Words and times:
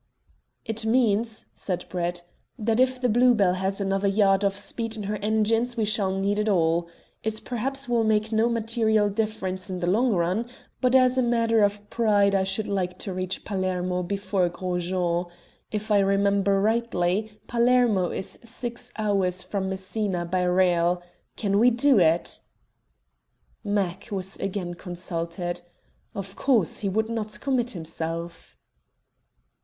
"It 0.65 0.83
means," 0.83 1.45
said 1.53 1.85
Brett, 1.87 2.23
"that 2.57 2.79
if 2.79 2.99
the 2.99 3.07
Blue 3.07 3.35
Bell 3.35 3.53
has 3.53 3.79
another 3.79 4.07
yard 4.07 4.43
of 4.43 4.57
speed 4.57 4.95
in 4.95 5.03
her 5.03 5.17
engines 5.17 5.77
we 5.77 5.85
shall 5.85 6.11
need 6.11 6.39
it 6.39 6.49
all. 6.49 6.87
It 7.21 7.45
perhaps 7.45 7.87
will 7.87 8.03
make 8.03 8.31
no 8.31 8.49
material 8.49 9.09
difference 9.09 9.69
in 9.69 9.79
the 9.79 9.85
long 9.85 10.13
run, 10.15 10.49
but 10.81 10.95
as 10.95 11.19
a 11.19 11.21
mere 11.21 11.29
matter 11.41 11.63
of 11.63 11.87
pride 11.91 12.33
I 12.33 12.43
should 12.43 12.67
like 12.67 12.97
to 12.97 13.13
reach 13.13 13.45
Palermo 13.45 14.01
before 14.01 14.49
Gros 14.49 14.85
Jean. 14.87 15.25
If 15.71 15.91
I 15.91 15.99
remember 15.99 16.59
rightly, 16.59 17.39
Palermo 17.45 18.09
is 18.09 18.39
six 18.43 18.91
hours 18.97 19.43
from 19.43 19.69
Messina 19.69 20.25
by 20.25 20.41
rail. 20.45 21.03
Can 21.35 21.59
we 21.59 21.69
do 21.69 21.99
it?" 21.99 22.39
"Mac" 23.63 24.07
was 24.11 24.35
again 24.37 24.73
consulted. 24.73 25.61
Of 26.15 26.35
course 26.35 26.79
he 26.79 26.89
would 26.89 27.07
not 27.07 27.39
commit 27.39 27.69
himself. 27.69 28.57